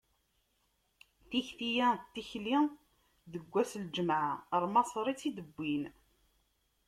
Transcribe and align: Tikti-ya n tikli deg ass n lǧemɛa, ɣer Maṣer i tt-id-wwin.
Tikti-ya 1.29 1.89
n 1.95 1.99
tikli 2.13 2.57
deg 3.31 3.53
ass 3.61 3.73
n 3.77 3.83
lǧemɛa, 3.87 4.33
ɣer 4.51 4.63
Maṣer 4.73 5.05
i 5.07 5.13
tt-id-wwin. 5.15 5.83